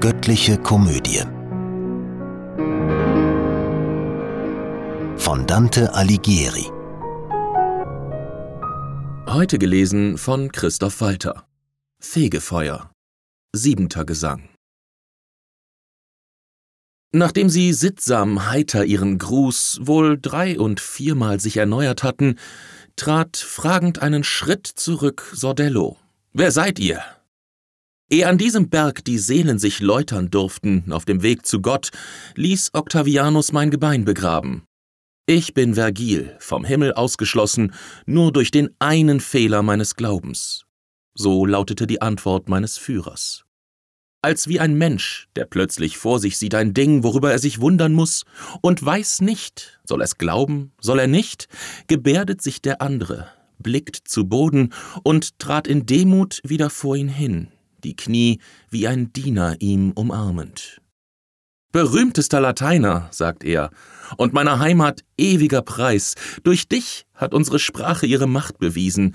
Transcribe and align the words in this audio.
Göttliche 0.00 0.56
Komödie. 0.58 1.24
Von 5.16 5.44
Dante 5.48 5.92
Alighieri. 5.92 6.70
Heute 9.28 9.58
gelesen 9.58 10.16
von 10.16 10.52
Christoph 10.52 11.00
Walter. 11.00 11.48
Fegefeuer. 11.98 12.92
Siebenter 13.52 14.04
Gesang. 14.04 14.48
Nachdem 17.10 17.48
sie 17.48 17.72
sittsam 17.72 18.48
heiter 18.48 18.84
ihren 18.84 19.18
Gruß 19.18 19.80
wohl 19.82 20.16
drei 20.16 20.60
und 20.60 20.78
viermal 20.78 21.40
sich 21.40 21.56
erneuert 21.56 22.04
hatten, 22.04 22.38
trat 22.94 23.36
fragend 23.36 24.00
einen 24.00 24.22
Schritt 24.22 24.68
zurück 24.68 25.28
Sordello. 25.34 25.96
Wer 26.32 26.52
seid 26.52 26.78
ihr? 26.78 27.02
Ehe 28.10 28.26
an 28.26 28.38
diesem 28.38 28.70
Berg 28.70 29.04
die 29.04 29.18
Seelen 29.18 29.58
sich 29.58 29.80
läutern 29.80 30.30
durften 30.30 30.92
auf 30.92 31.04
dem 31.04 31.22
Weg 31.22 31.44
zu 31.44 31.60
Gott, 31.60 31.90
ließ 32.36 32.70
Octavianus 32.72 33.52
mein 33.52 33.70
Gebein 33.70 34.06
begraben. 34.06 34.62
Ich 35.26 35.52
bin 35.52 35.74
Vergil, 35.74 36.34
vom 36.38 36.64
Himmel 36.64 36.94
ausgeschlossen, 36.94 37.74
nur 38.06 38.32
durch 38.32 38.50
den 38.50 38.70
einen 38.78 39.20
Fehler 39.20 39.62
meines 39.62 39.94
Glaubens. 39.94 40.64
So 41.14 41.44
lautete 41.44 41.86
die 41.86 42.00
Antwort 42.00 42.48
meines 42.48 42.78
Führers. 42.78 43.44
Als 44.22 44.48
wie 44.48 44.58
ein 44.58 44.78
Mensch, 44.78 45.28
der 45.36 45.44
plötzlich 45.44 45.98
vor 45.98 46.18
sich 46.18 46.38
sieht 46.38 46.54
ein 46.54 46.72
Ding, 46.72 47.04
worüber 47.04 47.30
er 47.30 47.38
sich 47.38 47.60
wundern 47.60 47.92
muss, 47.92 48.24
und 48.62 48.82
weiß 48.82 49.20
nicht, 49.20 49.80
soll 49.84 50.00
er's 50.00 50.16
glauben, 50.16 50.72
soll 50.80 50.98
er 50.98 51.06
nicht, 51.08 51.46
gebärdet 51.88 52.40
sich 52.40 52.62
der 52.62 52.80
andere, 52.80 53.28
blickt 53.58 54.08
zu 54.08 54.24
Boden 54.24 54.72
und 55.02 55.38
trat 55.38 55.68
in 55.68 55.84
Demut 55.84 56.40
wieder 56.42 56.70
vor 56.70 56.96
ihn 56.96 57.08
hin, 57.08 57.52
die 57.84 57.96
Knie 57.96 58.40
wie 58.70 58.88
ein 58.88 59.12
Diener 59.12 59.56
ihm 59.60 59.92
umarmend. 59.92 60.80
Berühmtester 61.70 62.40
Lateiner, 62.40 63.08
sagt 63.10 63.44
er, 63.44 63.70
und 64.16 64.32
meiner 64.32 64.58
Heimat 64.58 65.04
ewiger 65.18 65.62
Preis, 65.62 66.14
durch 66.42 66.66
dich 66.66 67.04
hat 67.14 67.34
unsere 67.34 67.58
Sprache 67.58 68.06
ihre 68.06 68.26
Macht 68.26 68.58
bewiesen. 68.58 69.14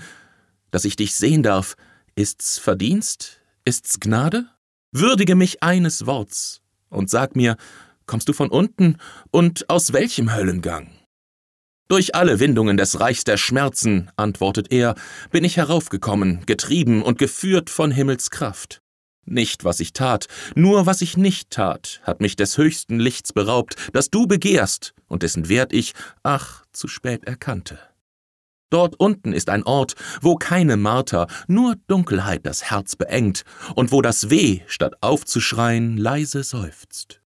Dass 0.70 0.84
ich 0.84 0.94
dich 0.94 1.14
sehen 1.16 1.42
darf, 1.42 1.74
ist's 2.14 2.58
Verdienst? 2.58 3.40
Ist's 3.64 3.98
Gnade? 3.98 4.46
Würdige 4.92 5.34
mich 5.34 5.62
eines 5.62 6.06
Worts 6.06 6.62
und 6.90 7.10
sag 7.10 7.34
mir, 7.34 7.56
kommst 8.06 8.28
du 8.28 8.32
von 8.32 8.50
unten 8.50 8.98
und 9.32 9.68
aus 9.68 9.92
welchem 9.92 10.32
Höllengang? 10.32 10.93
Durch 11.88 12.14
alle 12.14 12.40
Windungen 12.40 12.78
des 12.78 12.98
Reichs 12.98 13.24
der 13.24 13.36
Schmerzen, 13.36 14.10
antwortet 14.16 14.72
er, 14.72 14.94
bin 15.30 15.44
ich 15.44 15.58
heraufgekommen, 15.58 16.46
getrieben 16.46 17.02
und 17.02 17.18
geführt 17.18 17.68
von 17.68 17.90
Himmels 17.90 18.30
Kraft. 18.30 18.80
Nicht, 19.26 19.64
was 19.64 19.80
ich 19.80 19.92
tat, 19.92 20.26
nur 20.54 20.86
was 20.86 21.02
ich 21.02 21.16
nicht 21.16 21.50
tat, 21.50 22.00
hat 22.02 22.20
mich 22.20 22.36
des 22.36 22.56
höchsten 22.56 22.98
Lichts 22.98 23.32
beraubt, 23.32 23.76
das 23.92 24.10
du 24.10 24.26
begehrst 24.26 24.94
und 25.08 25.22
dessen 25.22 25.48
Wert 25.48 25.72
ich, 25.72 25.92
ach, 26.22 26.64
zu 26.72 26.88
spät 26.88 27.24
erkannte. 27.24 27.78
Dort 28.70 28.98
unten 28.98 29.32
ist 29.32 29.50
ein 29.50 29.62
Ort, 29.64 29.94
wo 30.20 30.36
keine 30.36 30.76
Marter, 30.76 31.26
nur 31.46 31.76
Dunkelheit 31.86 32.44
das 32.44 32.64
Herz 32.70 32.96
beengt 32.96 33.44
und 33.74 33.92
wo 33.92 34.02
das 34.02 34.30
Weh, 34.30 34.60
statt 34.66 34.94
aufzuschreien, 35.00 35.96
leise 35.98 36.42
seufzt. 36.42 37.20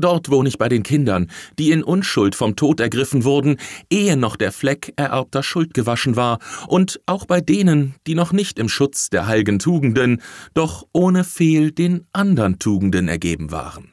Dort 0.00 0.30
wohne 0.30 0.48
ich 0.48 0.58
bei 0.58 0.68
den 0.68 0.84
Kindern, 0.84 1.28
die 1.58 1.72
in 1.72 1.82
Unschuld 1.82 2.36
vom 2.36 2.54
Tod 2.54 2.78
ergriffen 2.78 3.24
wurden, 3.24 3.56
ehe 3.90 4.16
noch 4.16 4.36
der 4.36 4.52
Fleck 4.52 4.92
ererbter 4.96 5.42
Schuld 5.42 5.74
gewaschen 5.74 6.14
war, 6.14 6.38
und 6.68 7.00
auch 7.06 7.26
bei 7.26 7.40
denen, 7.40 7.96
die 8.06 8.14
noch 8.14 8.32
nicht 8.32 8.60
im 8.60 8.68
Schutz 8.68 9.10
der 9.10 9.26
heilgen 9.26 9.58
Tugenden, 9.58 10.22
doch 10.54 10.86
ohne 10.92 11.24
Fehl 11.24 11.72
den 11.72 12.06
andern 12.12 12.60
Tugenden 12.60 13.08
ergeben 13.08 13.50
waren. 13.50 13.92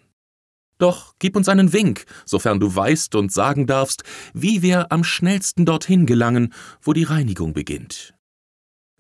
Doch 0.78 1.14
gib 1.18 1.36
uns 1.36 1.50
einen 1.50 1.74
Wink, 1.74 2.06
sofern 2.26 2.60
du 2.60 2.76
weißt 2.76 3.16
und 3.16 3.32
sagen 3.32 3.66
darfst, 3.66 4.04
wie 4.34 4.62
wir 4.62 4.92
am 4.92 5.04
schnellsten 5.04 5.66
dorthin 5.66 6.06
gelangen, 6.06 6.54
wo 6.82 6.94
die 6.94 7.04
Reinigung 7.04 7.54
beginnt. 7.54 8.14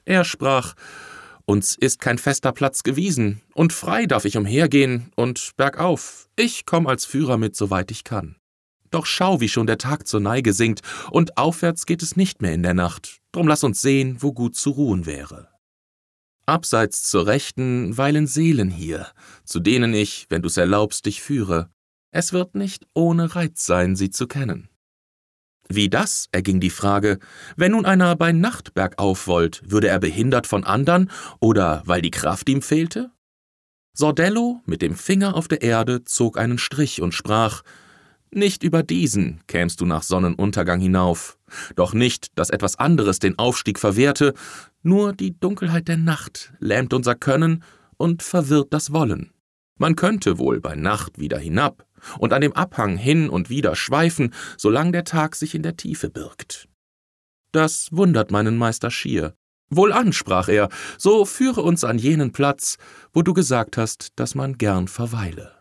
Er 0.05 0.23
sprach, 0.23 0.73
uns 1.45 1.75
ist 1.75 2.01
kein 2.01 2.17
fester 2.17 2.51
Platz 2.51 2.83
gewiesen, 2.83 3.41
und 3.53 3.73
frei 3.73 4.05
darf 4.05 4.25
ich 4.25 4.37
umhergehen 4.37 5.11
und 5.15 5.51
bergauf. 5.57 6.27
Ich 6.35 6.65
komm 6.65 6.87
als 6.87 7.05
Führer 7.05 7.37
mit, 7.37 7.55
soweit 7.55 7.91
ich 7.91 8.03
kann. 8.03 8.35
Doch 8.91 9.05
schau, 9.05 9.41
wie 9.41 9.49
schon 9.49 9.67
der 9.67 9.77
Tag 9.77 10.07
zur 10.07 10.19
Neige 10.19 10.53
sinkt, 10.53 10.81
und 11.11 11.37
aufwärts 11.37 11.85
geht 11.85 12.01
es 12.01 12.15
nicht 12.15 12.41
mehr 12.41 12.53
in 12.53 12.63
der 12.63 12.73
Nacht. 12.73 13.19
Drum 13.31 13.47
lass 13.47 13.63
uns 13.63 13.81
sehen, 13.81 14.17
wo 14.21 14.33
gut 14.33 14.55
zu 14.55 14.71
ruhen 14.71 15.05
wäre. 15.05 15.49
Abseits 16.45 17.03
zur 17.03 17.25
Rechten 17.25 17.97
weilen 17.97 18.27
Seelen 18.27 18.69
hier, 18.69 19.07
zu 19.43 19.59
denen 19.59 19.93
ich, 19.93 20.27
wenn 20.29 20.43
du's 20.43 20.57
erlaubst, 20.57 21.05
dich 21.05 21.21
führe. 21.21 21.69
Es 22.11 22.33
wird 22.33 22.55
nicht 22.55 22.85
ohne 22.93 23.35
Reiz 23.35 23.65
sein, 23.65 23.95
sie 23.95 24.11
zu 24.11 24.27
kennen. 24.27 24.69
Wie 25.67 25.89
das, 25.89 26.27
erging 26.31 26.59
die 26.59 26.69
Frage, 26.69 27.19
wenn 27.55 27.71
nun 27.71 27.85
einer 27.85 28.15
bei 28.15 28.31
Nacht 28.31 28.73
bergauf 28.73 29.27
wollt, 29.27 29.61
würde 29.65 29.87
er 29.87 29.99
behindert 29.99 30.45
von 30.45 30.63
andern 30.63 31.09
oder 31.39 31.81
weil 31.85 32.01
die 32.01 32.11
Kraft 32.11 32.49
ihm 32.49 32.61
fehlte? 32.61 33.11
Sordello 33.93 34.61
mit 34.65 34.81
dem 34.81 34.95
Finger 34.95 35.35
auf 35.35 35.47
der 35.47 35.61
Erde 35.61 36.03
zog 36.03 36.37
einen 36.37 36.57
Strich 36.57 37.01
und 37.01 37.13
sprach, 37.13 37.63
nicht 38.29 38.63
über 38.63 38.83
diesen 38.83 39.39
kämst 39.47 39.79
du 39.79 39.85
nach 39.85 40.03
Sonnenuntergang 40.03 40.81
hinauf, 40.81 41.37
doch 41.75 41.93
nicht, 41.93 42.37
dass 42.37 42.49
etwas 42.49 42.77
anderes 42.77 43.19
den 43.19 43.39
Aufstieg 43.39 43.79
verwehrte, 43.79 44.33
nur 44.83 45.13
die 45.13 45.39
Dunkelheit 45.39 45.87
der 45.87 45.97
Nacht 45.97 46.53
lähmt 46.59 46.93
unser 46.93 47.15
Können 47.15 47.63
und 47.97 48.21
verwirrt 48.21 48.73
das 48.73 48.91
Wollen. 48.91 49.31
Man 49.77 49.95
könnte 49.95 50.37
wohl 50.37 50.61
bei 50.61 50.75
Nacht 50.75 51.19
wieder 51.19 51.37
hinab, 51.37 51.85
und 52.19 52.33
an 52.33 52.41
dem 52.41 52.53
Abhang 52.53 52.97
hin 52.97 53.29
und 53.29 53.49
wieder 53.49 53.75
schweifen, 53.75 54.33
solang 54.57 54.91
der 54.91 55.03
Tag 55.03 55.35
sich 55.35 55.55
in 55.55 55.63
der 55.63 55.75
Tiefe 55.75 56.09
birgt. 56.09 56.67
Das 57.51 57.89
wundert 57.91 58.31
meinen 58.31 58.57
Meister 58.57 58.91
schier. 58.91 59.33
Wohlan, 59.69 60.13
sprach 60.13 60.47
er, 60.47 60.69
so 60.97 61.25
führe 61.25 61.61
uns 61.61 61.83
an 61.83 61.97
jenen 61.97 62.31
Platz, 62.31 62.77
wo 63.13 63.21
du 63.21 63.33
gesagt 63.33 63.77
hast, 63.77 64.09
dass 64.17 64.35
man 64.35 64.57
gern 64.57 64.87
verweile. 64.87 65.51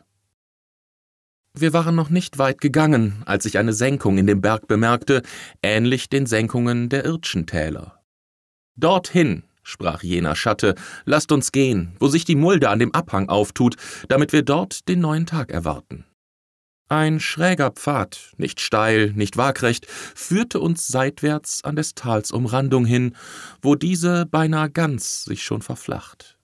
Wir 1.56 1.72
waren 1.72 1.94
noch 1.94 2.10
nicht 2.10 2.38
weit 2.38 2.60
gegangen, 2.60 3.22
als 3.26 3.47
ich 3.47 3.58
eine 3.58 3.72
Senkung 3.72 4.19
in 4.19 4.26
dem 4.26 4.41
Berg 4.41 4.66
bemerkte, 4.66 5.22
ähnlich 5.62 6.08
den 6.08 6.26
Senkungen 6.26 6.88
der 6.88 7.04
Irdschen 7.04 7.47
Täler. 7.47 8.03
Dorthin, 8.76 9.44
sprach 9.64 10.04
jener 10.04 10.36
Schatte, 10.36 10.76
lasst 11.04 11.32
uns 11.32 11.50
gehen, 11.50 11.97
wo 11.98 12.06
sich 12.06 12.25
die 12.25 12.36
Mulde 12.36 12.69
an 12.70 12.78
dem 12.78 12.94
Abhang 12.94 13.28
auftut, 13.28 13.75
damit 14.08 14.32
wir 14.32 14.42
dort 14.42 14.88
den 14.88 15.00
neuen 15.00 15.26
Tag 15.26 15.50
erwarten. 15.50 16.04
Ein 16.88 17.19
schräger 17.19 17.70
Pfad, 17.70 18.32
nicht 18.36 18.60
steil, 18.60 19.12
nicht 19.14 19.36
waagrecht, 19.36 19.86
führte 19.86 20.60
uns 20.60 20.86
seitwärts 20.86 21.64
an 21.64 21.76
des 21.76 21.94
Tals 21.94 22.30
Umrandung 22.30 22.84
hin, 22.84 23.16
wo 23.62 23.74
diese 23.74 24.26
beinahe 24.26 24.70
ganz 24.70 25.24
sich 25.24 25.42
schon 25.42 25.62
verflacht. 25.62 26.38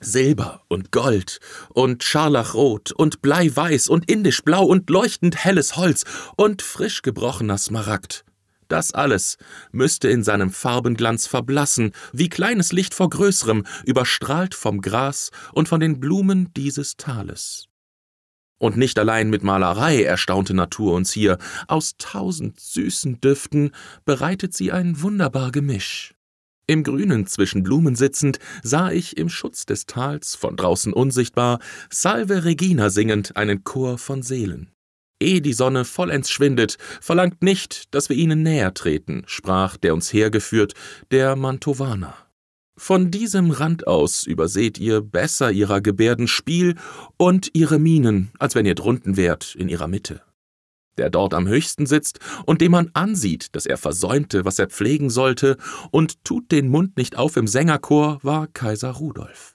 Silber 0.00 0.62
und 0.68 0.92
Gold 0.92 1.40
und 1.70 2.02
Scharlachrot 2.02 2.92
und 2.92 3.22
Bleiweiß 3.22 3.88
und 3.88 4.10
indischblau 4.10 4.64
und 4.64 4.88
leuchtend 4.90 5.44
helles 5.44 5.76
Holz 5.76 6.04
und 6.36 6.62
frisch 6.62 7.02
gebrochener 7.02 7.58
Smaragd. 7.58 8.24
Das 8.72 8.94
alles 8.94 9.36
müsste 9.70 10.08
in 10.08 10.24
seinem 10.24 10.50
Farbenglanz 10.50 11.26
verblassen, 11.26 11.92
wie 12.14 12.30
kleines 12.30 12.72
Licht 12.72 12.94
vor 12.94 13.10
größerem, 13.10 13.66
überstrahlt 13.84 14.54
vom 14.54 14.80
Gras 14.80 15.30
und 15.52 15.68
von 15.68 15.78
den 15.78 16.00
Blumen 16.00 16.48
dieses 16.56 16.96
Tales. 16.96 17.68
Und 18.56 18.78
nicht 18.78 18.98
allein 18.98 19.28
mit 19.28 19.42
Malerei 19.42 20.02
erstaunte 20.04 20.54
Natur 20.54 20.94
uns 20.94 21.12
hier, 21.12 21.36
aus 21.68 21.96
tausend 21.98 22.60
süßen 22.60 23.20
Düften 23.20 23.72
bereitet 24.06 24.54
sie 24.54 24.72
ein 24.72 25.02
wunderbar 25.02 25.52
Gemisch. 25.52 26.14
Im 26.66 26.82
Grünen 26.82 27.26
zwischen 27.26 27.62
Blumen 27.62 27.94
sitzend 27.94 28.38
sah 28.62 28.90
ich 28.90 29.18
im 29.18 29.28
Schutz 29.28 29.66
des 29.66 29.84
Tals, 29.84 30.34
von 30.34 30.56
draußen 30.56 30.94
unsichtbar, 30.94 31.58
Salve 31.90 32.44
Regina 32.44 32.88
singend 32.88 33.36
einen 33.36 33.64
Chor 33.64 33.98
von 33.98 34.22
Seelen. 34.22 34.71
Ehe 35.22 35.40
die 35.40 35.52
Sonne 35.52 35.84
vollends 35.84 36.30
schwindet, 36.30 36.76
verlangt 37.00 37.42
nicht, 37.42 37.94
dass 37.94 38.08
wir 38.08 38.16
ihnen 38.16 38.42
näher 38.42 38.74
treten, 38.74 39.22
sprach 39.26 39.76
der 39.76 39.94
uns 39.94 40.12
hergeführt, 40.12 40.74
der 41.10 41.36
Mantovaner. 41.36 42.14
Von 42.76 43.10
diesem 43.10 43.50
Rand 43.50 43.86
aus 43.86 44.26
überseht 44.26 44.78
ihr 44.78 45.02
besser 45.02 45.52
ihrer 45.52 45.80
Gebärden 45.80 46.26
Spiel 46.26 46.74
und 47.16 47.50
ihre 47.52 47.78
Mienen, 47.78 48.32
als 48.38 48.54
wenn 48.54 48.66
ihr 48.66 48.74
drunten 48.74 49.16
wärt 49.16 49.54
in 49.54 49.68
ihrer 49.68 49.88
Mitte. 49.88 50.22
Der 50.98 51.08
dort 51.08 51.32
am 51.32 51.46
höchsten 51.48 51.86
sitzt 51.86 52.18
und 52.44 52.60
dem 52.60 52.72
man 52.72 52.90
ansieht, 52.92 53.54
dass 53.54 53.66
er 53.66 53.78
versäumte, 53.78 54.44
was 54.44 54.58
er 54.58 54.66
pflegen 54.66 55.10
sollte, 55.10 55.56
und 55.90 56.24
tut 56.24 56.50
den 56.50 56.68
Mund 56.68 56.96
nicht 56.96 57.16
auf 57.16 57.36
im 57.36 57.46
Sängerchor, 57.46 58.18
war 58.22 58.46
Kaiser 58.48 58.90
Rudolf. 58.90 59.51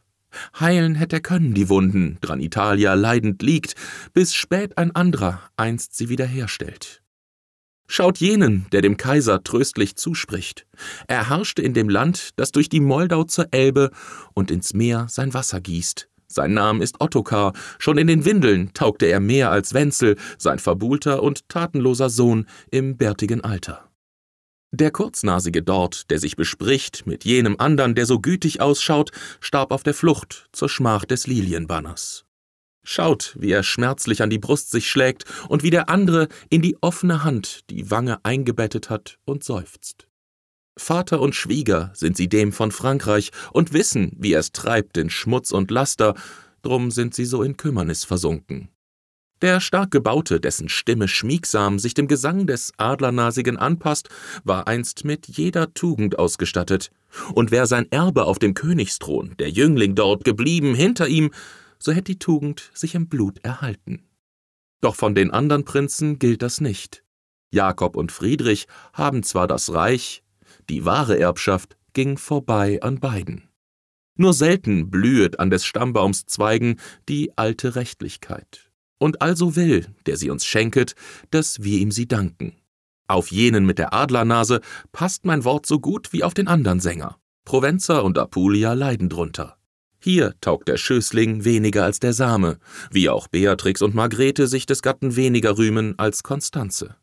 Heilen 0.60 0.96
hätt 0.96 1.14
er 1.14 1.22
können 1.22 1.54
die 1.54 1.70
Wunden, 1.70 2.18
dran 2.22 2.40
Italia 2.40 2.94
leidend 2.94 3.42
liegt, 3.42 3.76
bis 4.14 4.34
spät 4.34 4.78
ein 4.78 4.96
anderer 4.96 5.42
einst 5.56 5.96
sie 5.96 6.10
wiederherstellt. 6.10 7.02
Schaut 7.90 8.18
jenen, 8.18 8.66
der 8.74 8.82
dem 8.82 8.98
Kaiser 8.98 9.44
tröstlich 9.44 9.96
zuspricht. 9.96 10.68
Er 11.08 11.30
herrschte 11.30 11.62
in 11.62 11.74
dem 11.74 11.88
Land, 11.88 12.32
das 12.36 12.52
durch 12.52 12.68
die 12.68 12.82
Moldau 12.82 13.24
zur 13.24 13.48
Elbe 13.52 13.92
und 14.34 14.52
ins 14.52 14.74
Meer 14.74 15.08
sein 15.10 15.34
Wasser 15.34 15.62
gießt, 15.62 16.10
Sein 16.28 16.54
Name 16.54 16.84
ist 16.84 17.00
Ottokar, 17.00 17.54
schon 17.80 17.98
in 17.98 18.08
den 18.08 18.26
Windeln 18.26 18.74
taugte 18.74 19.06
er 19.06 19.22
mehr 19.22 19.52
als 19.52 19.74
Wenzel, 19.74 20.18
sein 20.38 20.60
verbuhlter 20.60 21.24
und 21.24 21.48
tatenloser 21.48 22.10
Sohn 22.10 22.46
im 22.70 22.98
bärtigen 22.98 23.42
Alter. 23.42 23.87
Der 24.72 24.92
Kurznasige 24.92 25.64
dort, 25.64 26.12
der 26.12 26.20
sich 26.20 26.36
bespricht 26.36 27.08
mit 27.08 27.24
jenem 27.24 27.56
andern, 27.58 27.96
der 27.96 28.06
so 28.06 28.20
gütig 28.20 28.60
ausschaut, 28.60 29.12
starb 29.40 29.72
auf 29.72 29.84
der 29.84 29.94
Flucht 29.94 30.50
zur 30.52 30.68
Schmach 30.68 31.06
des 31.06 31.26
Lilienbanners. 31.26 32.26
Schaut, 32.84 33.36
wie 33.40 33.52
er 33.52 33.64
schmerzlich 33.64 34.22
an 34.22 34.30
die 34.30 34.40
Brust 34.40 34.72
sich 34.72 34.90
schlägt 34.90 35.26
und 35.48 35.64
wie 35.64 35.70
der 35.70 35.90
andere 35.90 36.28
in 36.50 36.62
die 36.62 36.78
offene 36.82 37.24
Hand 37.24 37.62
die 37.70 37.92
Wange 37.92 38.24
eingebettet 38.24 38.90
hat 38.90 39.20
und 39.26 39.44
seufzt. 39.44 40.08
Vater 40.78 41.22
und 41.22 41.34
Schwieger 41.34 41.92
sind 41.94 42.16
sie 42.16 42.30
dem 42.30 42.52
von 42.52 42.72
Frankreich 42.72 43.32
und 43.52 43.74
wissen, 43.74 44.12
wie 44.18 44.34
es 44.34 44.52
treibt 44.52 44.98
in 44.98 45.10
Schmutz 45.10 45.52
und 45.52 45.72
Laster, 45.72 46.14
drum 46.62 46.92
sind 46.92 47.16
sie 47.16 47.26
so 47.26 47.42
in 47.42 47.58
Kümmernis 47.58 48.04
versunken. 48.04 48.70
Der 49.42 49.60
stark 49.60 49.92
gebaute, 49.92 50.40
dessen 50.40 50.68
Stimme 50.68 51.08
schmiegsam 51.08 51.78
sich 51.78 51.94
dem 51.94 52.08
Gesang 52.08 52.48
des 52.48 52.74
Adlernasigen 52.78 53.58
anpasst, 53.58 54.10
war 54.44 54.68
einst 54.68 55.06
mit 55.06 55.28
jeder 55.28 55.74
Tugend 55.76 56.18
ausgestattet, 56.18 56.90
und 57.34 57.52
wär 57.52 57.68
sein 57.68 57.92
Erbe 57.92 58.26
auf 58.26 58.40
dem 58.40 58.54
Königsthron, 58.54 59.36
der 59.38 59.50
Jüngling 59.50 59.96
dort 59.96 60.24
geblieben 60.24 60.74
hinter 60.76 61.08
ihm, 61.08 61.32
so 61.80 61.92
hätt 61.92 62.08
die 62.08 62.20
Tugend 62.20 62.72
sich 62.74 62.96
im 62.96 63.08
Blut 63.08 63.40
erhalten. 63.44 64.04
Doch 64.82 64.96
von 64.96 65.16
den 65.16 65.32
andern 65.32 65.66
Prinzen 65.66 66.20
gilt 66.20 66.42
das 66.42 66.62
nicht. 66.62 67.04
Jakob 67.52 67.96
und 67.96 68.12
Friedrich 68.12 68.68
haben 68.94 69.24
zwar 69.24 69.48
das 69.48 69.74
Reich, 69.74 70.24
die 70.70 70.86
wahre 70.86 71.18
Erbschaft 71.18 71.78
ging 71.94 72.18
vorbei 72.18 72.80
an 72.82 73.00
beiden. 73.00 73.50
Nur 74.16 74.34
selten 74.34 74.90
blühet 74.90 75.40
an 75.40 75.50
des 75.50 75.66
Stammbaums 75.66 76.26
Zweigen 76.26 76.80
die 77.08 77.38
alte 77.38 77.76
Rechtlichkeit. 77.76 78.67
Und 79.00 79.22
also 79.22 79.56
will, 79.56 79.88
der 80.06 80.18
sie 80.18 80.30
uns 80.30 80.46
schenket, 80.46 80.96
dass 81.32 81.64
wir 81.64 81.80
ihm 81.80 81.92
sie 81.92 82.08
danken. 82.08 82.56
Auf 83.08 83.32
jenen 83.32 83.66
mit 83.66 83.80
der 83.80 83.94
Adlernase 83.94 84.62
passt 84.92 85.26
mein 85.26 85.46
Wort 85.46 85.66
so 85.66 85.80
gut 85.80 86.12
wie 86.14 86.24
auf 86.24 86.34
den 86.34 86.48
andern 86.48 86.80
Sänger. 86.80 87.18
Provenza 87.46 88.00
und 88.00 88.18
Apulia 88.18 88.74
leiden 88.74 89.08
drunter. 89.08 89.58
Hier 90.00 90.36
taugt 90.42 90.68
der 90.68 90.78
Schößling 90.78 91.44
weniger 91.44 91.84
als 91.84 92.00
der 92.00 92.14
Same, 92.14 92.60
wie 92.92 93.10
auch 93.10 93.28
Beatrix 93.28 93.82
und 93.82 93.96
Margrete 93.96 94.48
sich 94.48 94.66
des 94.66 94.82
Gatten 94.82 95.16
weniger 95.16 95.58
rühmen 95.58 95.98
als 95.98 96.24
Konstanze. 96.24 96.96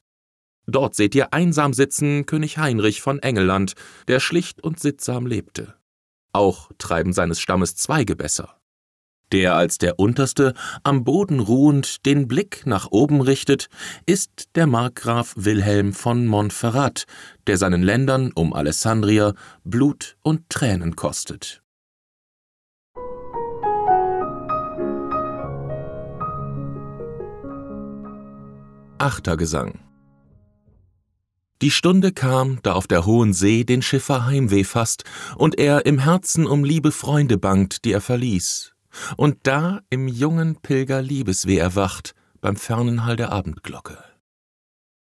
Dort 0.67 0.94
seht 0.94 1.14
ihr 1.14 1.32
einsam 1.32 1.75
sitzen 1.75 2.26
König 2.26 2.58
Heinrich 2.58 3.02
von 3.02 3.19
Engelland, 3.19 3.75
der 4.08 4.20
schlicht 4.20 4.62
und 4.62 4.81
sittsam 4.81 5.26
lebte. 5.26 5.75
Auch 6.32 6.70
treiben 6.79 7.12
seines 7.12 7.41
Stammes 7.41 7.76
Zweige 7.76 8.17
besser. 8.17 8.61
Der 9.32 9.56
als 9.56 9.79
der 9.79 9.99
Unterste, 9.99 10.55
am 10.82 11.05
Boden 11.05 11.41
ruhend, 11.41 12.06
den 12.06 12.29
Blick 12.29 12.67
nach 12.67 12.88
oben 12.91 13.21
richtet, 13.21 13.69
ist 14.06 14.50
der 14.55 14.67
Markgraf 14.67 15.32
Wilhelm 15.37 15.93
von 15.93 16.26
Montferrat, 16.26 17.06
der 17.47 17.59
seinen 17.59 17.82
Ländern 17.82 18.31
um 18.35 18.53
Alessandria 18.53 19.35
Blut 19.65 20.17
und 20.23 20.49
Tränen 20.50 20.94
kostet. 20.94 21.65
Achter 28.99 29.37
Gesang 29.37 29.81
Die 31.61 31.70
Stunde 31.70 32.12
kam, 32.12 32.61
da 32.62 32.73
auf 32.73 32.87
der 32.87 33.05
hohen 33.05 33.32
See 33.35 33.65
den 33.65 33.82
Schiffer 33.82 34.25
Heimweh 34.25 34.65
fasst 34.65 35.05
und 35.37 35.59
er 35.59 35.85
im 35.85 35.99
Herzen 35.99 36.47
um 36.47 36.65
liebe 36.65 36.93
Freunde 36.93 37.37
bangt, 37.37 37.85
die 37.85 37.93
er 37.93 38.00
verließ, 38.00 38.74
und 39.17 39.38
da 39.44 39.81
im 39.91 40.08
jungen 40.08 40.56
Pilger 40.56 41.02
Liebesweh 41.02 41.58
erwacht 41.58 42.14
beim 42.41 42.56
fernen 42.56 43.05
Hall 43.05 43.17
der 43.17 43.32
Abendglocke. 43.32 43.99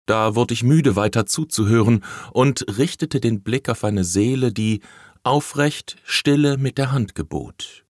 Da 0.06 0.34
wurd 0.34 0.50
ich 0.50 0.62
müde 0.62 0.96
weiter 0.96 1.26
zuzuhören 1.26 2.04
und 2.32 2.66
richtete 2.78 3.20
den 3.20 3.42
Blick 3.42 3.68
auf 3.68 3.84
eine 3.84 4.04
Seele, 4.04 4.52
die 4.52 4.80
aufrecht, 5.22 5.96
stille 6.04 6.56
mit 6.56 6.78
der 6.78 6.92
Hand 6.92 7.14
gebot. 7.14 7.84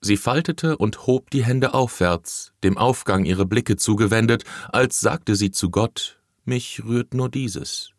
Sie 0.00 0.16
faltete 0.16 0.76
und 0.76 1.06
hob 1.06 1.30
die 1.30 1.44
Hände 1.44 1.74
aufwärts, 1.74 2.52
dem 2.62 2.76
Aufgang 2.76 3.24
ihre 3.24 3.46
Blicke 3.46 3.76
zugewendet, 3.76 4.44
als 4.70 5.00
sagte 5.00 5.34
sie 5.34 5.50
zu 5.50 5.70
Gott, 5.70 6.20
mich 6.44 6.84
rührt 6.84 7.14
nur 7.14 7.30
dieses. 7.30 7.90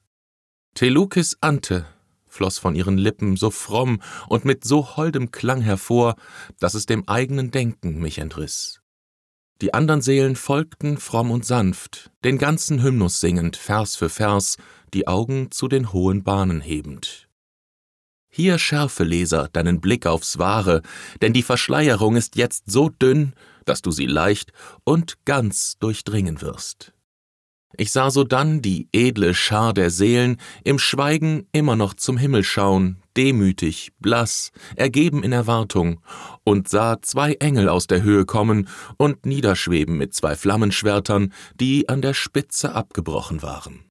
Telukis 0.75 1.37
Ante 1.41 1.85
floß 2.35 2.59
von 2.59 2.75
ihren 2.75 2.97
Lippen 2.97 3.37
so 3.37 3.49
fromm 3.49 4.01
und 4.27 4.45
mit 4.45 4.63
so 4.63 4.95
holdem 4.97 5.31
Klang 5.31 5.61
hervor, 5.61 6.15
dass 6.59 6.73
es 6.73 6.85
dem 6.85 7.07
eigenen 7.07 7.51
Denken 7.51 7.99
mich 7.99 8.19
entriss. 8.19 8.81
Die 9.61 9.73
andern 9.73 10.01
Seelen 10.01 10.35
folgten 10.35 10.97
fromm 10.97 11.31
und 11.31 11.45
sanft, 11.45 12.11
den 12.23 12.37
ganzen 12.37 12.83
Hymnus 12.83 13.21
singend, 13.21 13.55
Vers 13.55 13.95
für 13.95 14.09
Vers, 14.09 14.57
die 14.93 15.07
Augen 15.07 15.49
zu 15.51 15.69
den 15.69 15.93
hohen 15.93 16.23
Bahnen 16.23 16.59
hebend. 16.59 17.29
Hier 18.29 18.59
schärfe, 18.59 19.05
Leser, 19.05 19.47
deinen 19.53 19.79
Blick 19.79 20.05
aufs 20.05 20.37
Wahre, 20.37 20.81
denn 21.21 21.31
die 21.31 21.41
Verschleierung 21.41 22.17
ist 22.17 22.35
jetzt 22.35 22.65
so 22.65 22.89
dünn, 22.89 23.33
dass 23.63 23.81
du 23.81 23.91
sie 23.91 24.07
leicht 24.07 24.51
und 24.83 25.23
ganz 25.23 25.77
durchdringen 25.79 26.41
wirst. 26.41 26.94
Ich 27.77 27.91
sah 27.91 28.09
sodann 28.09 28.61
die 28.61 28.87
edle 28.93 29.33
Schar 29.33 29.73
der 29.73 29.89
Seelen 29.89 30.37
im 30.63 30.79
Schweigen 30.79 31.47
immer 31.51 31.75
noch 31.75 31.93
zum 31.93 32.17
Himmel 32.17 32.43
schauen, 32.43 33.01
demütig, 33.17 33.91
blass, 33.99 34.51
ergeben 34.75 35.23
in 35.23 35.33
Erwartung, 35.33 35.99
und 36.43 36.69
sah 36.69 37.01
zwei 37.01 37.33
Engel 37.33 37.67
aus 37.67 37.87
der 37.87 38.03
Höhe 38.03 38.25
kommen 38.25 38.69
und 38.97 39.25
niederschweben 39.25 39.97
mit 39.97 40.13
zwei 40.13 40.35
Flammenschwertern, 40.35 41.33
die 41.59 41.89
an 41.89 42.01
der 42.01 42.13
Spitze 42.13 42.73
abgebrochen 42.73 43.41
waren. 43.41 43.85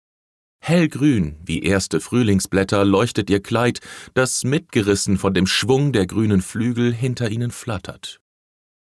Hellgrün 0.61 1.37
wie 1.45 1.63
erste 1.63 2.01
Frühlingsblätter 2.01 2.87
leuchtet 2.87 3.29
ihr 3.29 3.43
Kleid, 3.43 3.81
das 4.15 4.45
mitgerissen 4.45 5.19
von 5.19 5.35
dem 5.35 5.47
Schwung 5.47 5.93
der 5.93 6.07
grünen 6.07 6.41
Flügel 6.41 6.95
hinter 6.95 7.31
ihnen 7.31 7.51
flattert. 7.51 8.24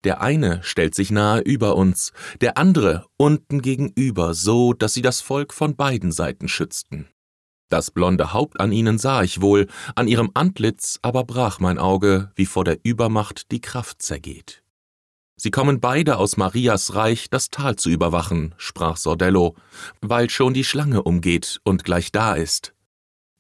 Der 0.05 0.21
eine 0.21 0.63
stellt 0.63 0.95
sich 0.95 1.11
nahe 1.11 1.41
über 1.41 1.77
uns, 1.77 2.13
der 2.41 2.59
andere 2.59 3.07
unten 3.17 3.63
gegenüber, 3.63 4.35
so 4.35 4.75
dass 4.75 4.93
sie 4.93 5.03
das 5.03 5.23
Volk 5.23 5.55
von 5.55 5.77
beiden 5.77 6.13
Seiten 6.13 6.47
schützten. 6.47 7.09
Das 7.71 7.91
blonde 7.91 8.35
Haupt 8.35 8.61
an 8.61 8.71
ihnen 8.71 8.99
sah 8.99 9.23
ich 9.23 9.41
wohl, 9.41 9.67
an 9.97 10.07
ihrem 10.07 10.31
Antlitz 10.35 10.99
aber 11.01 11.25
brach 11.25 11.59
mein 11.59 11.79
Auge, 11.79 12.31
wie 12.37 12.47
vor 12.47 12.65
der 12.65 12.79
Übermacht 12.83 13.51
die 13.51 13.63
Kraft 13.63 14.03
zergeht. 14.03 14.63
Sie 15.37 15.51
kommen 15.51 15.81
beide 15.81 16.19
aus 16.19 16.37
Marias 16.37 16.95
Reich, 16.95 17.29
das 17.31 17.51
Tal 17.51 17.75
zu 17.77 17.91
überwachen, 17.91 18.55
sprach 18.57 18.97
Sordello, 18.97 19.57
weil 20.01 20.31
schon 20.31 20.55
die 20.55 20.63
Schlange 20.63 21.03
umgeht 21.03 21.61
und 21.65 21.83
gleich 21.83 22.13
da 22.13 22.35
ist. 22.35 22.74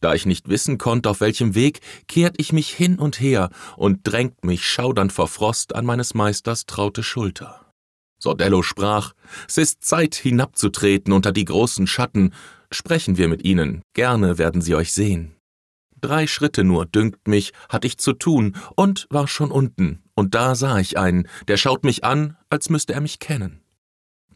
Da 0.04 0.12
ich 0.12 0.26
nicht 0.26 0.50
wissen 0.50 0.76
konnt, 0.76 1.06
auf 1.06 1.22
welchem 1.22 1.54
Weg, 1.54 1.80
kehrt 2.08 2.34
ich 2.36 2.52
mich 2.52 2.68
hin 2.68 2.98
und 2.98 3.22
her 3.22 3.48
und 3.78 4.00
drängt 4.02 4.44
mich 4.44 4.68
schaudernd 4.68 5.14
vor 5.14 5.28
Frost 5.28 5.74
an 5.74 5.86
meines 5.86 6.12
Meisters 6.12 6.66
traute 6.66 7.02
Schulter. 7.02 7.72
Sordello 8.18 8.62
sprach, 8.62 9.14
es 9.48 9.56
ist 9.56 9.82
Zeit 9.82 10.14
hinabzutreten 10.14 11.10
unter 11.14 11.32
die 11.32 11.46
großen 11.46 11.86
Schatten, 11.86 12.34
sprechen 12.70 13.16
wir 13.16 13.28
mit 13.28 13.46
ihnen, 13.46 13.80
gerne 13.94 14.36
werden 14.36 14.60
sie 14.60 14.74
euch 14.74 14.92
sehen. 14.92 15.36
Drei 15.98 16.26
Schritte 16.26 16.64
nur, 16.64 16.84
dünkt 16.84 17.26
mich, 17.26 17.54
hatt 17.70 17.86
ich 17.86 17.96
zu 17.96 18.12
tun 18.12 18.56
und 18.76 19.06
war 19.08 19.26
schon 19.26 19.50
unten, 19.50 20.02
und 20.14 20.34
da 20.34 20.54
sah 20.54 20.80
ich 20.80 20.98
einen, 20.98 21.26
der 21.48 21.56
schaut 21.56 21.82
mich 21.82 22.04
an, 22.04 22.36
als 22.50 22.68
müsste 22.68 22.92
er 22.92 23.00
mich 23.00 23.20
kennen. 23.20 23.64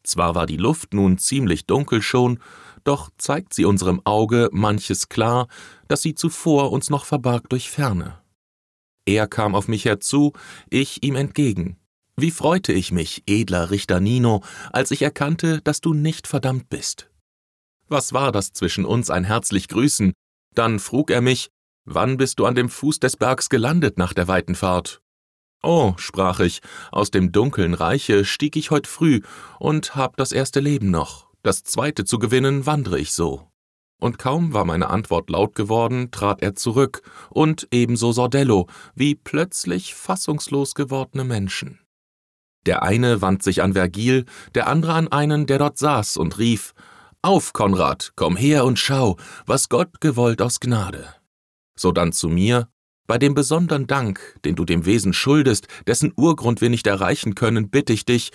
Zwar 0.02 0.34
war 0.34 0.46
die 0.46 0.56
Luft 0.56 0.94
nun 0.94 1.18
ziemlich 1.18 1.66
dunkel 1.66 2.00
schon, 2.00 2.38
doch 2.84 3.10
zeigt 3.18 3.54
sie 3.54 3.64
unserem 3.64 4.00
Auge 4.04 4.48
manches 4.52 5.08
klar, 5.08 5.48
das 5.88 6.02
sie 6.02 6.14
zuvor 6.14 6.72
uns 6.72 6.90
noch 6.90 7.04
verbarg 7.04 7.48
durch 7.48 7.70
Ferne. 7.70 8.18
Er 9.06 9.26
kam 9.26 9.54
auf 9.54 9.68
mich 9.68 9.84
herzu, 9.84 10.32
ich 10.70 11.02
ihm 11.02 11.16
entgegen. 11.16 11.78
Wie 12.16 12.30
freute 12.30 12.72
ich 12.72 12.92
mich, 12.92 13.22
edler 13.26 13.70
Richter 13.70 14.00
Nino, 14.00 14.42
als 14.72 14.90
ich 14.90 15.02
erkannte, 15.02 15.60
dass 15.62 15.80
du 15.80 15.94
nicht 15.94 16.26
verdammt 16.26 16.68
bist. 16.68 17.08
Was 17.88 18.12
war 18.12 18.32
das 18.32 18.52
zwischen 18.52 18.84
uns 18.84 19.08
ein 19.08 19.24
herzlich 19.24 19.68
Grüßen? 19.68 20.12
Dann 20.54 20.78
frug 20.78 21.10
er 21.10 21.20
mich, 21.20 21.48
Wann 21.90 22.18
bist 22.18 22.38
du 22.38 22.44
an 22.44 22.54
dem 22.54 22.68
Fuß 22.68 23.00
des 23.00 23.16
Bergs 23.16 23.48
gelandet 23.48 23.96
nach 23.96 24.12
der 24.12 24.28
weiten 24.28 24.54
Fahrt? 24.54 25.00
Oh, 25.62 25.94
sprach 25.96 26.38
ich, 26.40 26.60
aus 26.92 27.10
dem 27.10 27.32
dunkeln 27.32 27.72
Reiche 27.72 28.26
stieg 28.26 28.56
ich 28.56 28.70
heut 28.70 28.86
früh 28.86 29.22
und 29.58 29.96
hab 29.96 30.18
das 30.18 30.32
erste 30.32 30.60
Leben 30.60 30.90
noch, 30.90 31.27
das 31.42 31.62
zweite 31.62 32.04
zu 32.04 32.18
gewinnen 32.18 32.66
wandre 32.66 32.98
ich 32.98 33.12
so. 33.12 33.48
Und 34.00 34.18
kaum 34.18 34.52
war 34.52 34.64
meine 34.64 34.90
Antwort 34.90 35.28
laut 35.30 35.54
geworden, 35.54 36.10
trat 36.10 36.42
er 36.42 36.54
zurück, 36.54 37.02
und 37.30 37.66
ebenso 37.72 38.12
Sordello, 38.12 38.68
wie 38.94 39.14
plötzlich 39.14 39.94
fassungslos 39.94 40.74
gewordene 40.74 41.24
Menschen. 41.24 41.80
Der 42.66 42.82
eine 42.82 43.22
wand 43.22 43.42
sich 43.42 43.62
an 43.62 43.72
Vergil, 43.72 44.24
der 44.54 44.68
andere 44.68 44.92
an 44.94 45.08
einen, 45.08 45.46
der 45.46 45.58
dort 45.58 45.78
saß, 45.78 46.16
und 46.16 46.38
rief 46.38 46.74
Auf, 47.22 47.52
Konrad, 47.52 48.12
komm 48.14 48.36
her 48.36 48.64
und 48.64 48.78
schau, 48.78 49.16
was 49.46 49.68
Gott 49.68 50.00
gewollt 50.00 50.42
aus 50.42 50.60
Gnade 50.60 51.18
sodann 51.80 52.12
zu 52.12 52.28
mir 52.28 52.68
Bei 53.06 53.16
dem 53.16 53.32
besonderen 53.32 53.86
Dank, 53.86 54.38
den 54.44 54.54
du 54.54 54.66
dem 54.66 54.84
Wesen 54.84 55.14
schuldest, 55.14 55.66
dessen 55.86 56.12
Urgrund 56.14 56.60
wir 56.60 56.68
nicht 56.68 56.86
erreichen 56.86 57.34
können, 57.34 57.70
bitte 57.70 57.94
ich 57.94 58.04
dich, 58.04 58.32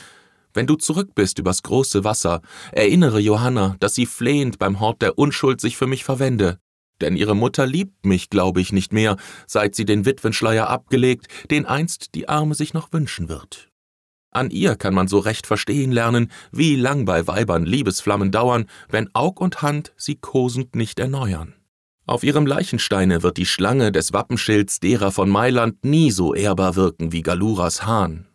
wenn 0.53 0.67
du 0.67 0.75
zurück 0.75 1.15
bist 1.15 1.39
übers 1.39 1.63
große 1.63 2.03
Wasser, 2.03 2.41
erinnere 2.71 3.19
Johanna, 3.19 3.75
dass 3.79 3.95
sie 3.95 4.05
flehend 4.05 4.59
beim 4.59 4.79
Hort 4.79 5.01
der 5.01 5.17
Unschuld 5.17 5.61
sich 5.61 5.77
für 5.77 5.87
mich 5.87 6.03
verwende. 6.03 6.59
Denn 7.01 7.15
ihre 7.15 7.35
Mutter 7.35 7.65
liebt 7.65 8.05
mich, 8.05 8.29
glaube 8.29 8.61
ich, 8.61 8.71
nicht 8.71 8.93
mehr, 8.93 9.17
seit 9.47 9.75
sie 9.75 9.85
den 9.85 10.05
Witwenschleier 10.05 10.69
abgelegt, 10.69 11.27
den 11.49 11.65
einst 11.65 12.15
die 12.15 12.29
Arme 12.29 12.55
sich 12.55 12.73
noch 12.73 12.93
wünschen 12.93 13.29
wird. 13.29 13.69
An 14.31 14.49
ihr 14.49 14.75
kann 14.75 14.93
man 14.95 15.07
so 15.07 15.19
recht 15.19 15.45
verstehen 15.45 15.91
lernen, 15.91 16.31
wie 16.51 16.75
lang 16.75 17.05
bei 17.05 17.27
Weibern 17.27 17.65
Liebesflammen 17.65 18.31
dauern, 18.31 18.65
wenn 18.89 19.13
Aug 19.13 19.39
und 19.39 19.61
Hand 19.61 19.93
sie 19.95 20.15
kosend 20.15 20.75
nicht 20.75 20.99
erneuern. 20.99 21.53
Auf 22.05 22.23
ihrem 22.23 22.45
Leichensteine 22.45 23.23
wird 23.23 23.37
die 23.37 23.45
Schlange 23.45 23.91
des 23.91 24.11
Wappenschilds 24.11 24.79
derer 24.79 25.11
von 25.11 25.29
Mailand 25.29 25.85
nie 25.85 26.11
so 26.11 26.33
ehrbar 26.33 26.75
wirken 26.75 27.11
wie 27.11 27.21
Galuras 27.21 27.85
Hahn. 27.85 28.27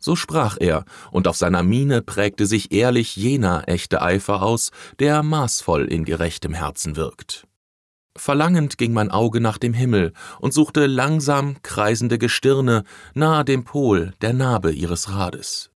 So 0.00 0.14
sprach 0.14 0.56
er, 0.60 0.84
und 1.10 1.26
auf 1.26 1.36
seiner 1.36 1.62
Miene 1.62 2.02
prägte 2.02 2.46
sich 2.46 2.72
ehrlich 2.72 3.16
jener 3.16 3.64
echte 3.66 4.00
Eifer 4.00 4.42
aus, 4.42 4.70
der 5.00 5.22
maßvoll 5.22 5.86
in 5.86 6.04
gerechtem 6.04 6.54
Herzen 6.54 6.96
wirkt. 6.96 7.46
Verlangend 8.16 8.78
ging 8.78 8.92
mein 8.92 9.10
Auge 9.10 9.40
nach 9.40 9.58
dem 9.58 9.74
Himmel 9.74 10.12
und 10.40 10.52
suchte 10.52 10.86
langsam 10.86 11.56
kreisende 11.62 12.18
Gestirne 12.18 12.84
nahe 13.14 13.44
dem 13.44 13.64
Pol 13.64 14.12
der 14.20 14.32
Narbe 14.32 14.72
ihres 14.72 15.10
Rades. 15.10 15.70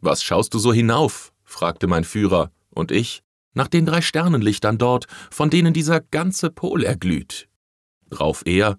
Was 0.00 0.22
schaust 0.22 0.54
du 0.54 0.58
so 0.58 0.72
hinauf? 0.72 1.32
fragte 1.44 1.86
mein 1.86 2.04
Führer, 2.04 2.50
und 2.70 2.90
ich, 2.90 3.22
nach 3.54 3.68
den 3.68 3.86
drei 3.86 4.00
Sternenlichtern 4.00 4.78
dort, 4.78 5.06
von 5.30 5.50
denen 5.50 5.74
dieser 5.74 6.00
ganze 6.00 6.50
Pol 6.50 6.82
erglüht. 6.84 7.48
Drauf 8.08 8.42
er, 8.44 8.78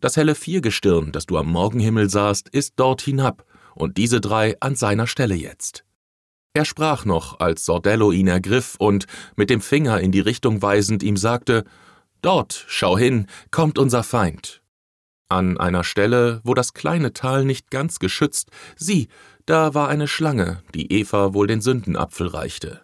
das 0.00 0.16
helle 0.16 0.34
Viergestirn, 0.34 1.12
das 1.12 1.26
du 1.26 1.36
am 1.38 1.50
Morgenhimmel 1.50 2.10
sahst, 2.10 2.48
ist 2.48 2.74
dort 2.76 3.02
hinab, 3.02 3.44
und 3.74 3.96
diese 3.96 4.20
drei 4.20 4.56
an 4.60 4.74
seiner 4.76 5.06
Stelle 5.06 5.34
jetzt. 5.34 5.84
Er 6.54 6.64
sprach 6.64 7.04
noch, 7.04 7.40
als 7.40 7.64
Sordello 7.64 8.12
ihn 8.12 8.28
ergriff 8.28 8.76
und, 8.78 9.06
mit 9.34 9.50
dem 9.50 9.60
Finger 9.60 10.00
in 10.00 10.12
die 10.12 10.20
Richtung 10.20 10.62
weisend, 10.62 11.02
ihm 11.02 11.16
sagte, 11.16 11.64
Dort, 12.22 12.64
schau 12.68 12.96
hin, 12.96 13.26
kommt 13.50 13.78
unser 13.78 14.02
Feind. 14.02 14.62
An 15.28 15.58
einer 15.58 15.84
Stelle, 15.84 16.40
wo 16.44 16.54
das 16.54 16.72
kleine 16.72 17.12
Tal 17.12 17.44
nicht 17.44 17.70
ganz 17.70 17.98
geschützt, 17.98 18.50
sieh, 18.76 19.08
da 19.46 19.74
war 19.74 19.88
eine 19.88 20.06
Schlange, 20.06 20.62
die 20.74 20.92
Eva 20.92 21.34
wohl 21.34 21.46
den 21.48 21.60
Sündenapfel 21.60 22.28
reichte. 22.28 22.82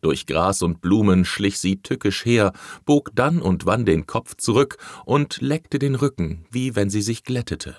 Durch 0.00 0.26
Gras 0.26 0.62
und 0.62 0.80
Blumen 0.80 1.24
schlich 1.24 1.58
sie 1.58 1.82
tückisch 1.82 2.24
her, 2.24 2.52
bog 2.86 3.10
dann 3.14 3.42
und 3.42 3.66
wann 3.66 3.84
den 3.84 4.06
Kopf 4.06 4.34
zurück 4.36 4.78
und 5.04 5.42
leckte 5.42 5.78
den 5.78 5.94
Rücken, 5.94 6.46
wie 6.50 6.74
wenn 6.74 6.88
sie 6.88 7.02
sich 7.02 7.22
glättete. 7.22 7.76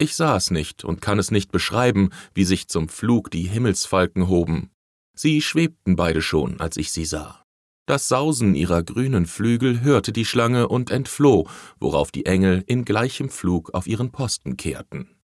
Ich 0.00 0.16
sah 0.16 0.36
es 0.36 0.50
nicht 0.50 0.82
und 0.82 1.02
kann 1.02 1.18
es 1.18 1.30
nicht 1.30 1.52
beschreiben, 1.52 2.08
wie 2.32 2.44
sich 2.44 2.68
zum 2.68 2.88
Flug 2.88 3.30
die 3.30 3.42
Himmelsfalken 3.42 4.28
hoben. 4.28 4.70
Sie 5.14 5.42
schwebten 5.42 5.94
beide 5.94 6.22
schon, 6.22 6.58
als 6.58 6.78
ich 6.78 6.90
sie 6.90 7.04
sah. 7.04 7.44
Das 7.84 8.08
Sausen 8.08 8.54
ihrer 8.54 8.82
grünen 8.82 9.26
Flügel 9.26 9.82
hörte 9.82 10.12
die 10.12 10.24
Schlange 10.24 10.68
und 10.68 10.90
entfloh, 10.90 11.46
worauf 11.78 12.10
die 12.10 12.24
Engel 12.24 12.64
in 12.66 12.86
gleichem 12.86 13.28
Flug 13.28 13.74
auf 13.74 13.86
ihren 13.86 14.10
Posten 14.10 14.56
kehrten. 14.56 15.18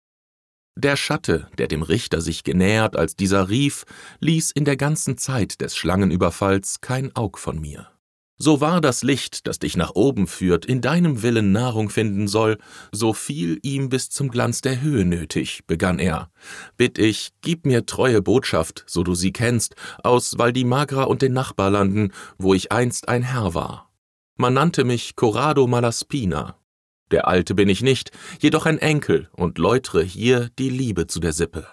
Der 0.76 0.96
Schatte, 0.96 1.48
der 1.56 1.68
dem 1.68 1.82
Richter 1.82 2.20
sich 2.20 2.42
genähert, 2.42 2.96
als 2.96 3.14
dieser 3.14 3.48
rief, 3.48 3.84
ließ 4.18 4.50
in 4.50 4.64
der 4.64 4.76
ganzen 4.76 5.18
Zeit 5.18 5.60
des 5.60 5.76
Schlangenüberfalls 5.76 6.80
kein 6.80 7.14
Aug 7.14 7.38
von 7.38 7.60
mir. 7.60 7.93
So 8.36 8.60
wahr 8.60 8.80
das 8.80 9.04
Licht, 9.04 9.46
das 9.46 9.60
dich 9.60 9.76
nach 9.76 9.92
oben 9.94 10.26
führt, 10.26 10.66
in 10.66 10.80
deinem 10.80 11.22
Willen 11.22 11.52
Nahrung 11.52 11.88
finden 11.88 12.26
soll, 12.26 12.58
so 12.90 13.12
viel 13.12 13.60
ihm 13.62 13.88
bis 13.88 14.10
zum 14.10 14.28
Glanz 14.28 14.60
der 14.60 14.80
Höhe 14.80 15.04
nötig, 15.04 15.66
begann 15.68 16.00
er. 16.00 16.30
Bitt 16.76 16.98
ich, 16.98 17.30
gib 17.42 17.64
mir 17.64 17.86
treue 17.86 18.22
Botschaft, 18.22 18.84
so 18.88 19.04
du 19.04 19.14
sie 19.14 19.32
kennst, 19.32 19.76
aus 20.02 20.36
Valdimagra 20.36 21.04
und 21.04 21.22
den 21.22 21.32
Nachbarlanden, 21.32 22.12
wo 22.36 22.54
ich 22.54 22.72
einst 22.72 23.08
ein 23.08 23.22
Herr 23.22 23.54
war. 23.54 23.92
Man 24.36 24.54
nannte 24.54 24.82
mich 24.82 25.14
Corrado 25.14 25.68
Malaspina. 25.68 26.56
Der 27.12 27.28
Alte 27.28 27.54
bin 27.54 27.68
ich 27.68 27.82
nicht, 27.82 28.10
jedoch 28.40 28.66
ein 28.66 28.78
Enkel 28.78 29.28
und 29.32 29.58
läutre 29.58 30.02
hier 30.02 30.50
die 30.58 30.70
Liebe 30.70 31.06
zu 31.06 31.20
der 31.20 31.32
Sippe. 31.32 31.68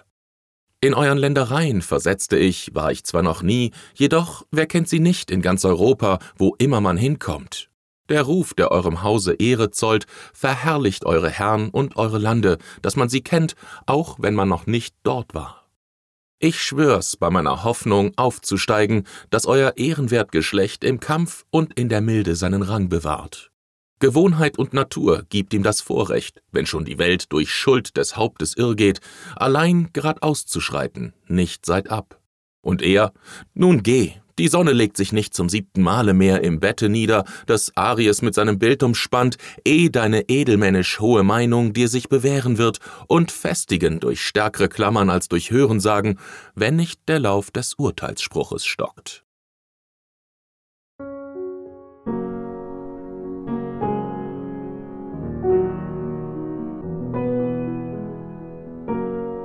In 0.84 0.94
euren 0.94 1.16
Ländereien, 1.16 1.80
versetzte 1.80 2.36
ich, 2.36 2.74
war 2.74 2.90
ich 2.90 3.04
zwar 3.04 3.22
noch 3.22 3.40
nie, 3.42 3.70
jedoch 3.94 4.44
wer 4.50 4.66
kennt 4.66 4.88
sie 4.88 4.98
nicht 4.98 5.30
in 5.30 5.40
ganz 5.40 5.64
Europa, 5.64 6.18
wo 6.36 6.56
immer 6.58 6.80
man 6.80 6.96
hinkommt. 6.96 7.70
Der 8.08 8.22
Ruf, 8.22 8.52
der 8.52 8.72
eurem 8.72 9.04
Hause 9.04 9.34
Ehre 9.34 9.70
zollt, 9.70 10.06
verherrlicht 10.32 11.04
eure 11.06 11.30
Herren 11.30 11.70
und 11.70 11.96
eure 11.96 12.18
Lande, 12.18 12.58
dass 12.82 12.96
man 12.96 13.08
sie 13.08 13.20
kennt, 13.22 13.54
auch 13.86 14.16
wenn 14.18 14.34
man 14.34 14.48
noch 14.48 14.66
nicht 14.66 14.96
dort 15.04 15.34
war. 15.34 15.68
Ich 16.40 16.60
schwör's 16.60 17.16
bei 17.16 17.30
meiner 17.30 17.62
Hoffnung 17.62 18.10
aufzusteigen, 18.16 19.06
dass 19.30 19.46
euer 19.46 19.74
ehrenwert 19.76 20.32
Geschlecht 20.32 20.82
im 20.82 20.98
Kampf 20.98 21.44
und 21.50 21.78
in 21.78 21.90
der 21.90 22.00
Milde 22.00 22.34
seinen 22.34 22.62
Rang 22.62 22.88
bewahrt. 22.88 23.51
Gewohnheit 24.02 24.58
und 24.58 24.74
Natur 24.74 25.22
gibt 25.28 25.54
ihm 25.54 25.62
das 25.62 25.80
Vorrecht, 25.80 26.42
wenn 26.50 26.66
schon 26.66 26.84
die 26.84 26.98
Welt 26.98 27.32
durch 27.32 27.54
Schuld 27.54 27.96
des 27.96 28.16
Hauptes 28.16 28.56
irrgeht, 28.56 29.00
allein 29.36 29.90
geradeaus 29.92 30.44
zu 30.44 30.60
schreiten, 30.60 31.12
nicht 31.28 31.64
seitab. 31.64 32.18
Und 32.62 32.82
er, 32.82 33.12
nun 33.54 33.84
geh, 33.84 34.14
die 34.40 34.48
Sonne 34.48 34.72
legt 34.72 34.96
sich 34.96 35.12
nicht 35.12 35.34
zum 35.34 35.48
siebten 35.48 35.82
Male 35.82 36.14
mehr 36.14 36.42
im 36.42 36.58
Bette 36.58 36.88
nieder, 36.88 37.24
das 37.46 37.76
Aries 37.76 38.22
mit 38.22 38.34
seinem 38.34 38.58
Bild 38.58 38.82
umspannt, 38.82 39.36
eh 39.64 39.88
deine 39.88 40.28
edelmännisch 40.28 40.98
hohe 40.98 41.22
Meinung 41.22 41.72
dir 41.72 41.86
sich 41.86 42.08
bewähren 42.08 42.58
wird 42.58 42.80
und 43.06 43.30
festigen 43.30 44.00
durch 44.00 44.20
stärkere 44.20 44.68
Klammern 44.68 45.10
als 45.10 45.28
durch 45.28 45.52
Hörensagen, 45.52 46.18
wenn 46.56 46.74
nicht 46.74 47.02
der 47.06 47.20
Lauf 47.20 47.52
des 47.52 47.74
Urteilsspruches 47.74 48.64
stockt. 48.64 49.22